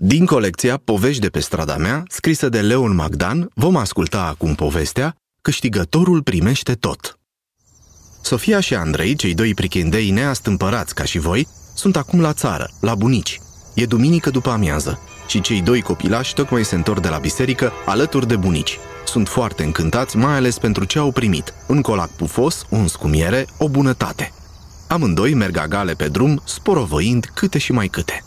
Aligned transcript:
Din 0.00 0.26
colecția 0.26 0.76
Povești 0.84 1.20
de 1.20 1.28
pe 1.28 1.40
strada 1.40 1.76
mea, 1.76 2.02
scrisă 2.08 2.48
de 2.48 2.60
Leon 2.60 2.94
Magdan, 2.94 3.50
vom 3.54 3.76
asculta 3.76 4.22
acum 4.22 4.54
povestea 4.54 5.16
Câștigătorul 5.42 6.22
primește 6.22 6.72
tot. 6.72 7.18
Sofia 8.22 8.60
și 8.60 8.74
Andrei, 8.74 9.16
cei 9.16 9.34
doi 9.34 9.54
prichendei 9.54 10.10
neastâmpărați 10.10 10.94
ca 10.94 11.04
și 11.04 11.18
voi, 11.18 11.48
sunt 11.74 11.96
acum 11.96 12.20
la 12.20 12.32
țară, 12.32 12.70
la 12.80 12.94
bunici. 12.94 13.40
E 13.74 13.86
duminică 13.86 14.30
după 14.30 14.50
amiază 14.50 15.00
și 15.28 15.40
cei 15.40 15.62
doi 15.62 15.82
copilași 15.82 16.34
tocmai 16.34 16.64
se 16.64 16.74
întorc 16.74 17.00
de 17.00 17.08
la 17.08 17.18
biserică 17.18 17.72
alături 17.86 18.26
de 18.26 18.36
bunici. 18.36 18.78
Sunt 19.06 19.28
foarte 19.28 19.64
încântați, 19.64 20.16
mai 20.16 20.34
ales 20.34 20.58
pentru 20.58 20.84
ce 20.84 20.98
au 20.98 21.12
primit. 21.12 21.54
Un 21.68 21.80
colac 21.80 22.10
pufos, 22.10 22.66
un 22.68 22.86
scumiere, 22.86 23.46
o 23.58 23.68
bunătate. 23.68 24.32
Amândoi 24.88 25.34
merg 25.34 25.56
agale 25.56 25.92
pe 25.92 26.08
drum, 26.08 26.42
sporovăind 26.44 27.30
câte 27.34 27.58
și 27.58 27.72
mai 27.72 27.86
câte. 27.86 28.22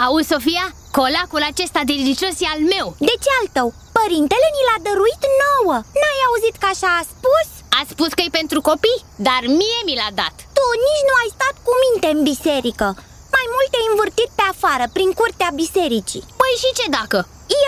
Auzi, 0.00 0.28
Sofia? 0.32 0.66
Colacul 0.98 1.42
acesta 1.50 1.80
delicios 1.92 2.36
e 2.44 2.46
al 2.54 2.62
meu. 2.74 2.86
De 3.08 3.14
ce 3.24 3.30
al 3.38 3.46
tău? 3.56 3.68
Părintele 3.98 4.48
ni 4.56 4.66
l-a 4.68 4.78
dăruit 4.86 5.22
nouă. 5.44 5.76
N-ai 6.00 6.20
auzit 6.28 6.56
că 6.58 6.66
așa 6.70 6.90
a 6.96 7.08
spus? 7.14 7.48
A 7.78 7.80
spus 7.92 8.10
că 8.14 8.22
e 8.24 8.38
pentru 8.40 8.58
copii, 8.70 9.04
dar 9.28 9.42
mie 9.60 9.80
mi 9.88 9.98
l-a 10.00 10.10
dat. 10.22 10.34
Tu 10.56 10.64
nici 10.86 11.06
nu 11.08 11.14
ai 11.20 11.30
stat 11.36 11.54
cu 11.66 11.72
minte 11.84 12.08
în 12.14 12.20
biserică. 12.30 12.88
Mai 13.36 13.46
mult 13.54 13.68
te-ai 13.70 13.90
învârtit 13.92 14.30
pe 14.38 14.44
afară, 14.52 14.84
prin 14.96 15.10
curtea 15.18 15.50
bisericii. 15.62 16.26
Păi 16.40 16.52
și 16.62 16.70
ce 16.78 16.86
dacă? 16.98 17.18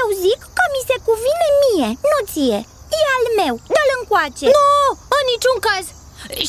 Eu 0.01 0.07
zic 0.25 0.41
că 0.57 0.65
mi 0.75 0.87
se 0.89 0.97
cuvine 1.09 1.49
mie, 1.63 1.89
nu 2.11 2.19
ție. 2.33 2.61
E 2.99 3.01
al 3.17 3.25
meu, 3.41 3.55
dă-l 3.75 3.91
încoace. 3.99 4.47
Nu, 4.59 4.73
în 5.19 5.25
niciun 5.33 5.59
caz. 5.67 5.85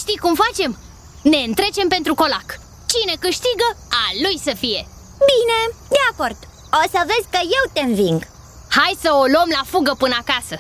Știi 0.02 0.21
cum 0.23 0.34
facem? 0.46 0.71
Ne 1.34 1.40
întrecem 1.49 1.88
pentru 1.96 2.13
colac. 2.21 2.48
Cine 2.91 3.16
câștigă, 3.26 3.68
a 4.02 4.04
lui 4.23 4.38
să 4.48 4.54
fie 4.63 4.82
Bine, 5.32 5.60
de 5.96 6.02
acord. 6.12 6.40
O 6.80 6.84
să 6.94 7.00
vezi 7.12 7.28
că 7.34 7.40
eu 7.58 7.66
te 7.74 7.82
înving. 7.90 8.20
Hai 8.78 8.94
să 9.04 9.10
o 9.22 9.24
luăm 9.34 9.50
la 9.58 9.64
fugă 9.72 9.94
până 10.04 10.16
acasă. 10.24 10.55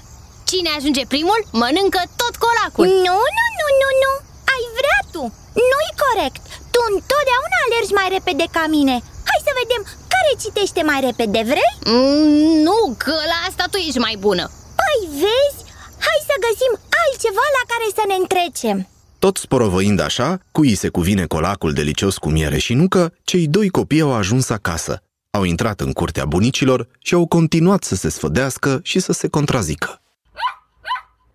Cine 0.49 0.69
ajunge 0.77 1.03
primul, 1.13 1.41
mănâncă 1.61 2.01
tot 2.21 2.33
colacul. 2.45 2.87
Nu, 3.07 3.17
nu, 3.37 3.45
nu, 3.59 3.67
nu, 3.81 3.89
nu 4.03 4.11
Ai 4.53 4.63
vrea 4.79 4.99
tu. 5.13 5.23
Nu-i 5.69 5.93
corect. 6.05 6.41
Tu 6.73 6.79
întotdeauna 6.93 7.57
alergi 7.65 7.97
mai 7.99 8.07
repede 8.15 8.45
ca 8.55 8.63
mine. 8.75 8.95
Hai 9.29 9.39
să 9.47 9.51
vedem 9.61 9.81
care 10.13 10.31
citește 10.43 10.81
mai 10.89 10.99
repede, 11.07 11.41
vrei? 11.51 11.71
mm, 11.93 12.55
Nu, 12.67 12.79
că 13.03 13.15
la 13.31 13.37
asta 13.49 13.63
tu 13.71 13.77
ești 13.87 14.05
mai 14.07 14.15
bună. 14.25 14.45
Păi 14.81 14.99
vezi, 15.23 15.59
hai 16.05 16.19
să 16.29 16.35
găsim 16.45 16.73
altceva 17.01 17.45
la 17.57 17.63
care 17.71 17.87
să 17.97 18.03
ne 18.07 18.17
întrecem 18.23 18.77
Tot 19.25 19.37
sporovăind 19.37 19.99
așa, 19.99 20.39
cui 20.51 20.75
se 20.75 20.89
cuvine 20.89 21.25
colacul 21.25 21.73
delicios 21.73 22.17
cu 22.17 22.29
miere 22.29 22.57
și 22.57 22.73
nucă, 22.73 23.13
cei 23.23 23.47
doi 23.47 23.69
copii 23.69 24.01
au 24.01 24.13
ajuns 24.13 24.49
acasă. 24.49 25.03
Au 25.31 25.43
intrat 25.43 25.81
în 25.81 25.91
curtea 25.91 26.25
bunicilor 26.25 26.87
și 26.99 27.13
au 27.13 27.27
continuat 27.27 27.83
să 27.83 27.95
se 27.95 28.09
sfădească 28.09 28.79
și 28.83 28.99
să 28.99 29.11
se 29.11 29.27
contrazică. 29.27 30.01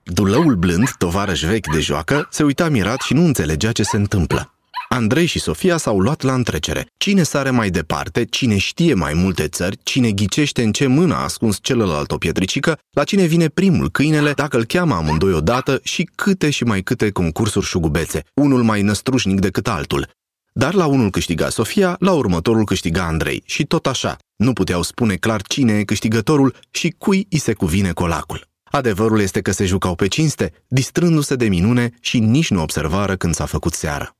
Dulăul 0.02 0.54
blând, 0.54 0.90
tovarăș 0.98 1.42
vechi 1.42 1.72
de 1.72 1.80
joacă, 1.80 2.28
se 2.30 2.42
uita 2.42 2.68
mirat 2.68 3.00
și 3.00 3.14
nu 3.14 3.24
înțelegea 3.24 3.72
ce 3.72 3.82
se 3.82 3.96
întâmplă. 3.96 4.54
Andrei 4.94 5.26
și 5.26 5.38
Sofia 5.38 5.76
s-au 5.76 6.00
luat 6.00 6.22
la 6.22 6.34
întrecere. 6.34 6.86
Cine 6.96 7.22
sare 7.22 7.50
mai 7.50 7.70
departe, 7.70 8.24
cine 8.24 8.56
știe 8.58 8.94
mai 8.94 9.14
multe 9.14 9.48
țări, 9.48 9.78
cine 9.82 10.10
ghicește 10.12 10.62
în 10.62 10.72
ce 10.72 10.86
mână 10.86 11.14
a 11.14 11.22
ascuns 11.22 11.58
celălalt 11.62 12.12
o 12.12 12.16
pietricică, 12.16 12.78
la 12.90 13.04
cine 13.04 13.24
vine 13.24 13.48
primul 13.48 13.90
câinele, 13.90 14.32
dacă 14.32 14.56
îl 14.56 14.64
cheamă 14.64 14.94
amândoi 14.94 15.32
odată 15.32 15.80
și 15.82 16.08
câte 16.14 16.50
și 16.50 16.64
mai 16.64 16.82
câte 16.82 17.10
concursuri 17.10 17.66
șugubețe, 17.66 18.22
unul 18.34 18.62
mai 18.62 18.82
năstrușnic 18.82 19.40
decât 19.40 19.68
altul. 19.68 20.08
Dar 20.52 20.74
la 20.74 20.86
unul 20.86 21.10
câștiga 21.10 21.48
Sofia, 21.48 21.96
la 21.98 22.12
următorul 22.12 22.64
câștiga 22.64 23.06
Andrei 23.06 23.42
și 23.46 23.64
tot 23.64 23.86
așa. 23.86 24.16
Nu 24.36 24.52
puteau 24.52 24.82
spune 24.82 25.14
clar 25.14 25.42
cine 25.42 25.72
e 25.72 25.84
câștigătorul 25.84 26.56
și 26.70 26.94
cui 26.98 27.26
îi 27.30 27.38
se 27.38 27.52
cuvine 27.52 27.92
colacul. 27.92 28.48
Adevărul 28.70 29.20
este 29.20 29.40
că 29.40 29.50
se 29.50 29.64
jucau 29.64 29.94
pe 29.94 30.06
cinste, 30.06 30.52
distrându-se 30.68 31.34
de 31.34 31.48
minune 31.48 31.90
și 32.00 32.18
nici 32.18 32.50
nu 32.50 32.62
observară 32.62 33.16
când 33.16 33.34
s-a 33.34 33.46
făcut 33.46 33.72
seară. 33.72 34.14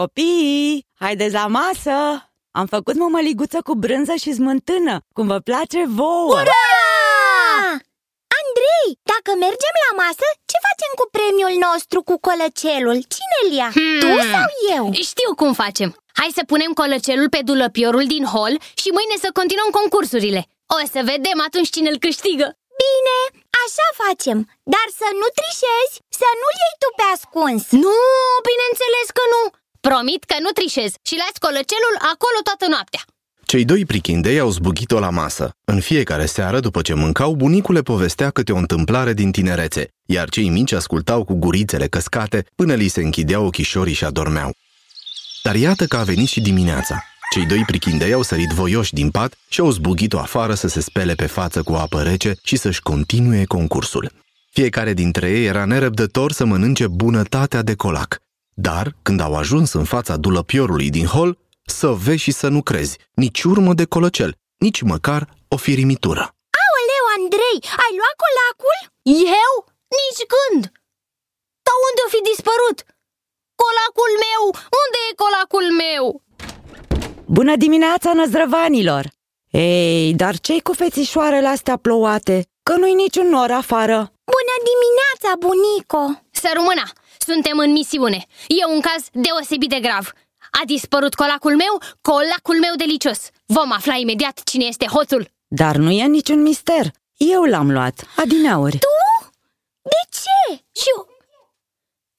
Copii, 0.00 0.86
haideți 1.02 1.36
la 1.40 1.46
masă! 1.58 1.96
Am 2.60 2.66
făcut 2.74 2.96
mămăliguță 3.02 3.58
cu 3.68 3.74
brânză 3.84 4.14
și 4.22 4.30
smântână, 4.38 4.94
cum 5.16 5.26
vă 5.32 5.38
place 5.48 5.80
vouă! 5.98 6.34
Ura! 6.42 6.66
Andrei, 8.40 8.88
dacă 9.12 9.30
mergem 9.44 9.74
la 9.84 9.92
masă, 10.02 10.26
ce 10.50 10.56
facem 10.66 10.92
cu 10.98 11.04
premiul 11.16 11.54
nostru 11.66 11.98
cu 12.08 12.14
colăcelul? 12.26 12.98
Cine-l 13.14 13.48
ia? 13.60 13.70
Hmm. 13.78 14.00
Tu 14.02 14.10
sau 14.34 14.48
eu? 14.76 14.84
Știu 15.10 15.30
cum 15.40 15.50
facem 15.64 15.90
Hai 16.18 16.30
să 16.38 16.42
punem 16.52 16.72
colăcelul 16.80 17.28
pe 17.34 17.40
dulăpiorul 17.48 18.06
din 18.14 18.24
hol 18.34 18.54
și 18.80 18.88
mâine 18.96 19.16
să 19.24 19.36
continuăm 19.38 19.70
concursurile 19.78 20.42
O 20.76 20.78
să 20.92 21.00
vedem 21.12 21.38
atunci 21.46 21.74
cine 21.74 21.88
îl 21.92 21.98
câștigă 22.06 22.46
Bine, 22.82 23.18
așa 23.64 23.88
facem 24.02 24.38
Dar 24.74 24.86
să 25.00 25.06
nu 25.20 25.26
trișezi, 25.38 25.94
să 26.20 26.28
nu-l 26.40 26.56
iei 26.62 26.76
tu 26.82 26.88
pe 26.98 27.04
ascuns 27.14 27.62
Nu, 27.84 27.98
bineînțeles 28.50 29.06
că 29.18 29.24
nu 29.34 29.42
Promit 29.80 30.24
că 30.24 30.36
nu 30.40 30.50
trișez 30.58 30.92
și 31.08 31.16
las 31.22 31.34
colăcelul 31.40 31.96
acolo 32.12 32.38
toată 32.42 32.66
noaptea 32.68 33.02
Cei 33.50 33.64
doi 33.64 33.84
prichindei 33.84 34.38
au 34.38 34.50
zbugit-o 34.50 34.98
la 34.98 35.10
masă. 35.10 35.50
În 35.64 35.80
fiecare 35.80 36.26
seară, 36.26 36.60
după 36.60 36.82
ce 36.82 36.94
mâncau, 36.94 37.34
bunicul 37.34 37.74
le 37.74 37.82
povestea 37.82 38.30
câte 38.30 38.52
o 38.52 38.56
întâmplare 38.56 39.12
din 39.12 39.30
tinerețe, 39.30 39.88
iar 40.06 40.28
cei 40.28 40.48
mici 40.48 40.72
ascultau 40.72 41.24
cu 41.24 41.34
gurițele 41.34 41.86
căscate 41.86 42.46
până 42.54 42.74
li 42.74 42.88
se 42.88 43.00
închideau 43.00 43.46
ochișorii 43.46 43.94
și 43.94 44.04
adormeau. 44.04 44.52
Dar 45.42 45.54
iată 45.54 45.86
că 45.86 45.96
a 45.96 46.02
venit 46.02 46.28
și 46.28 46.40
dimineața. 46.40 47.04
Cei 47.30 47.46
doi 47.46 47.62
prichindei 47.66 48.12
au 48.12 48.22
sărit 48.22 48.50
voioși 48.50 48.92
din 48.92 49.10
pat 49.10 49.34
și 49.48 49.60
au 49.60 49.70
zbugit-o 49.70 50.18
afară 50.18 50.54
să 50.54 50.68
se 50.68 50.80
spele 50.80 51.14
pe 51.14 51.26
față 51.26 51.62
cu 51.62 51.72
apă 51.72 52.02
rece 52.02 52.34
și 52.42 52.56
să-și 52.56 52.82
continue 52.82 53.44
concursul. 53.44 54.12
Fiecare 54.50 54.92
dintre 54.92 55.30
ei 55.30 55.44
era 55.44 55.64
nerăbdător 55.64 56.32
să 56.32 56.44
mănânce 56.44 56.86
bunătatea 56.86 57.62
de 57.62 57.74
colac. 57.74 58.20
Dar, 58.66 58.86
când 59.02 59.20
au 59.20 59.34
ajuns 59.36 59.72
în 59.72 59.84
fața 59.84 60.16
dulăpiorului 60.16 60.90
din 60.90 61.06
hol, 61.06 61.38
să 61.64 61.88
vezi 61.88 62.22
și 62.22 62.32
să 62.40 62.48
nu 62.48 62.62
crezi, 62.62 62.98
nici 63.14 63.42
urmă 63.42 63.72
de 63.74 63.84
colăcel, 63.84 64.30
nici 64.64 64.80
măcar 64.92 65.20
o 65.48 65.56
firimitură. 65.56 66.24
Aoleu, 66.64 67.04
Andrei, 67.16 67.58
ai 67.84 67.92
luat 67.98 68.16
colacul? 68.24 68.78
Eu? 69.42 69.52
Nici 70.00 70.22
când 70.34 70.62
Dar 71.66 71.76
unde 71.88 72.00
o 72.06 72.08
fi 72.14 72.20
dispărut? 72.30 72.78
Colacul 73.62 74.12
meu! 74.26 74.42
Unde 74.82 74.98
e 75.10 75.20
colacul 75.22 75.66
meu? 75.84 76.04
Bună 77.36 77.54
dimineața, 77.56 78.12
năzdrăvanilor! 78.12 79.04
Ei, 79.50 80.14
dar 80.14 80.38
ce-i 80.38 80.60
cu 80.60 80.72
fețișoarele 80.72 81.48
astea 81.48 81.76
plouate? 81.76 82.36
Că 82.62 82.76
nu-i 82.76 82.94
niciun 83.04 83.28
nor 83.28 83.50
afară 83.50 83.98
Bună 84.34 84.54
dimineața, 84.70 85.30
bunico! 85.46 86.02
Să 86.30 86.48
rămână! 86.54 86.84
Suntem 87.30 87.58
în 87.58 87.70
misiune 87.72 88.26
E 88.60 88.64
un 88.74 88.80
caz 88.80 89.02
deosebit 89.12 89.68
de 89.68 89.80
grav 89.80 90.12
A 90.60 90.60
dispărut 90.66 91.14
colacul 91.14 91.56
meu, 91.56 91.74
colacul 92.02 92.58
meu 92.58 92.74
delicios 92.76 93.20
Vom 93.46 93.72
afla 93.72 93.94
imediat 93.94 94.40
cine 94.44 94.64
este 94.64 94.86
hoțul 94.86 95.28
Dar 95.46 95.76
nu 95.76 95.90
e 95.90 96.04
niciun 96.04 96.42
mister 96.42 96.84
Eu 97.16 97.42
l-am 97.44 97.70
luat, 97.70 97.96
adineauri 98.16 98.78
Tu? 98.78 98.96
De 99.82 100.00
ce? 100.20 100.38
Și, 100.80 100.90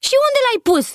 și 0.08 0.16
unde 0.26 0.40
l-ai 0.46 0.60
pus? 0.64 0.86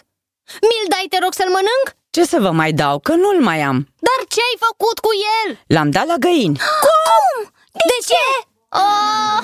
Mi-l 0.68 0.86
dai, 0.88 1.06
te 1.08 1.18
rog, 1.22 1.32
să-l 1.32 1.48
mănânc? 1.56 1.86
Ce 2.10 2.24
să 2.24 2.38
vă 2.40 2.50
mai 2.50 2.72
dau, 2.72 2.98
că 2.98 3.14
nu-l 3.14 3.40
mai 3.42 3.60
am 3.60 3.78
Dar 4.06 4.20
ce 4.28 4.40
ai 4.48 4.56
făcut 4.66 4.98
cu 4.98 5.10
el? 5.44 5.58
L-am 5.66 5.90
dat 5.90 6.06
la 6.06 6.16
găini 6.16 6.58
Cum? 6.86 7.52
De, 7.72 7.80
De 7.90 7.98
ce? 8.06 8.24
Oh, 8.68 9.38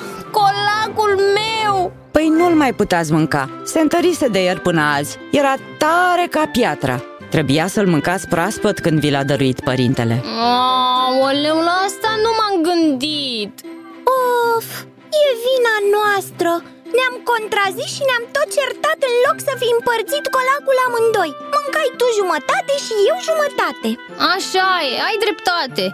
mai 2.63 2.73
puteați 2.81 3.11
mânca. 3.17 3.43
Se 3.71 3.79
întărise 3.85 4.27
de 4.35 4.41
ieri 4.47 4.65
până 4.67 4.81
azi. 4.97 5.17
Era 5.39 5.53
tare 5.83 6.25
ca 6.35 6.43
piatra. 6.57 6.97
Trebuia 7.33 7.65
să-l 7.73 7.87
mâncați 7.93 8.27
proaspăt 8.33 8.75
când 8.85 8.97
vi 9.03 9.13
l-a 9.15 9.23
dăruit 9.31 9.59
părintele. 9.69 10.15
Aoleu, 11.05 11.57
la 11.69 11.75
asta 11.87 12.11
nu 12.23 12.31
m-am 12.37 12.55
gândit. 12.67 13.53
Of, 14.55 14.67
e 15.23 15.25
vina 15.45 15.75
noastră. 15.95 16.51
Ne-am 16.97 17.15
contrazis 17.31 17.89
și 17.95 18.03
ne-am 18.09 18.25
tot 18.35 18.47
certat 18.57 18.99
în 19.09 19.15
loc 19.25 19.37
să 19.47 19.53
fi 19.61 19.67
împărțit 19.77 20.25
colacul 20.35 20.77
amândoi. 20.85 21.31
Mâncai 21.55 21.89
tu 21.99 22.05
jumătate 22.19 22.73
și 22.85 22.95
eu 23.09 23.17
jumătate. 23.29 23.89
Așa 24.33 24.69
e, 24.89 24.91
ai 25.07 25.17
dreptate. 25.23 25.85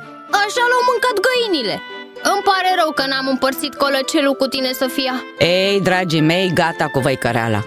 Așa 0.43 0.63
l-au 0.69 0.83
mâncat 0.89 1.15
găinile 1.27 1.75
Îmi 2.23 2.41
pare 2.43 2.75
rău 2.81 2.91
că 2.91 3.03
n-am 3.07 3.27
împărțit 3.27 3.73
colăcelul 3.73 4.33
cu 4.33 4.45
tine, 4.45 4.71
Sofia 4.71 5.23
Ei, 5.39 5.81
dragii 5.81 6.21
mei, 6.21 6.51
gata 6.53 6.87
cu 6.91 6.99
văicăreala 6.99 7.63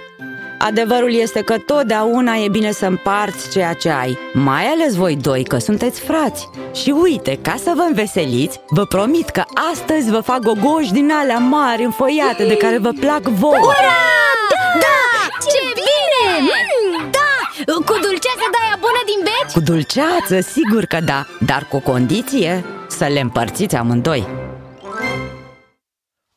Adevărul 0.58 1.14
este 1.14 1.40
că 1.40 1.58
totdeauna 1.58 2.34
e 2.34 2.48
bine 2.48 2.72
să 2.72 2.86
împarți 2.86 3.50
ceea 3.50 3.72
ce 3.72 3.90
ai 3.90 4.18
Mai 4.32 4.64
ales 4.64 4.94
voi 4.94 5.16
doi, 5.16 5.44
că 5.44 5.58
sunteți 5.58 6.00
frați 6.00 6.48
Și 6.72 6.90
uite, 6.90 7.38
ca 7.42 7.54
să 7.64 7.72
vă 7.74 7.82
înveseliți 7.82 8.60
Vă 8.68 8.84
promit 8.84 9.28
că 9.28 9.42
astăzi 9.72 10.10
vă 10.10 10.20
fac 10.20 10.38
gogoși 10.38 10.92
din 10.92 11.10
alea 11.12 11.38
mari, 11.38 11.84
înfoiate 11.84 12.44
De 12.44 12.56
care 12.56 12.78
vă 12.78 12.90
plac 13.00 13.20
vouă 13.22 13.54
Ura! 13.54 14.00
Da! 14.52 14.78
da! 14.80 15.28
Ce 15.50 15.60
bine! 15.80 16.30
Mm, 16.40 17.10
da! 17.10 17.72
Cu 17.72 17.92
dulceața 17.92 18.46
de 18.50 18.58
aia 18.64 18.78
bună 18.80 19.02
din 19.04 19.20
beci? 19.22 19.52
Cu 19.52 19.60
dulceață, 19.60 20.50
sigur 20.50 20.84
că 20.84 20.98
da 21.04 21.26
Dar 21.38 21.66
cu 21.68 21.76
o 21.76 21.80
condiție 21.80 22.64
să 23.00 23.06
le 23.06 23.20
împărțiți 23.20 23.76
amândoi. 23.76 24.26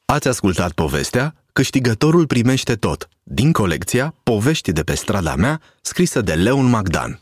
Ați 0.06 0.28
ascultat 0.28 0.72
povestea 0.72 1.36
Câștigătorul 1.54 2.28
primește 2.28 2.76
tot, 2.76 3.10
din 3.24 3.52
colecția 3.52 4.14
Povești 4.24 4.72
de 4.72 4.82
pe 4.82 4.96
strada 4.96 5.36
mea, 5.36 5.62
scrisă 5.82 6.22
de 6.22 6.34
Leon 6.34 6.70
Magdan. 6.70 7.20